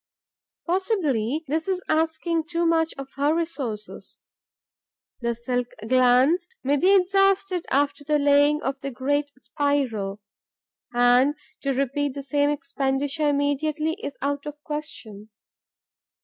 [0.65, 4.19] Possibly this is asking too much of her resources.
[5.19, 10.19] The silk glands may be exhausted after the laying of the great spiral;
[10.91, 15.29] and to repeat the same expenditure immediately is out of the question.